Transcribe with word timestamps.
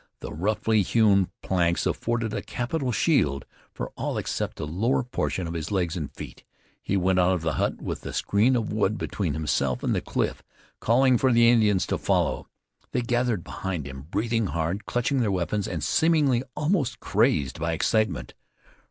The 0.21 0.33
roughly 0.33 0.81
hewn 0.81 1.29
planks 1.43 1.85
afforded 1.85 2.33
a 2.33 2.41
capital 2.41 2.91
shield 2.91 3.45
for 3.71 3.89
all 3.91 4.17
except 4.17 4.57
the 4.57 4.65
lower 4.65 5.03
portion 5.03 5.45
of 5.45 5.53
his 5.53 5.69
legs 5.71 5.95
and 5.95 6.11
feet. 6.11 6.43
He 6.81 6.97
went 6.97 7.19
out 7.19 7.33
of 7.35 7.43
the 7.43 7.53
hut 7.53 7.83
with 7.83 8.01
the 8.01 8.11
screen 8.11 8.55
of 8.55 8.73
wood 8.73 8.97
between 8.97 9.33
himself 9.35 9.83
and 9.83 9.93
the 9.93 10.01
cliff, 10.01 10.41
calling 10.79 11.19
for 11.19 11.31
the 11.31 11.47
Indians 11.51 11.85
to 11.85 11.99
follow. 11.99 12.49
They 12.91 13.03
gathered 13.03 13.43
behind 13.43 13.85
him, 13.87 14.07
breathing 14.09 14.47
hard, 14.47 14.87
clutching 14.87 15.19
their 15.19 15.29
weapons, 15.31 15.67
and 15.67 15.83
seemingly 15.83 16.41
almost 16.55 16.99
crazed 16.99 17.59
by 17.59 17.73
excitement. 17.73 18.33